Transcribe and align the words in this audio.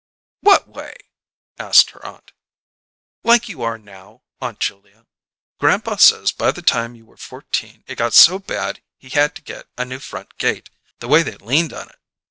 "What 0.39 0.67
way?" 0.67 0.95
asked 1.59 1.91
her 1.91 2.03
aunt. 2.03 2.31
"Like 3.23 3.47
you 3.47 3.61
are 3.61 3.77
now, 3.77 4.23
Aunt 4.41 4.59
Julia. 4.59 5.05
Grandpa 5.59 5.97
says 5.97 6.31
by 6.31 6.49
the 6.49 6.63
time 6.63 6.95
you 6.95 7.05
were 7.05 7.17
fourteen 7.17 7.83
it 7.85 7.99
got 7.99 8.15
so 8.15 8.39
bad 8.39 8.81
he 8.97 9.09
had 9.09 9.35
to 9.35 9.43
get 9.43 9.67
a 9.77 9.85
new 9.85 9.99
front 9.99 10.39
gate, 10.39 10.71
the 11.01 11.07
way 11.07 11.21
they 11.21 11.37
leaned 11.37 11.71
on 11.71 11.87
it. 11.87 11.99